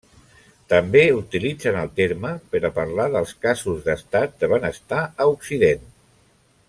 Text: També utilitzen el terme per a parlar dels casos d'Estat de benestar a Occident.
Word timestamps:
També 0.71 1.01
utilitzen 1.17 1.77
el 1.81 1.91
terme 1.99 2.31
per 2.55 2.61
a 2.69 2.71
parlar 2.79 3.05
dels 3.17 3.35
casos 3.47 3.85
d'Estat 3.89 4.35
de 4.41 4.51
benestar 4.55 5.05
a 5.05 5.29
Occident. 5.35 5.87